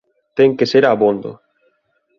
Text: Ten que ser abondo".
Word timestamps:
Ten 0.37 0.49
que 0.57 0.65
ser 0.71 0.83
abondo". 0.85 1.31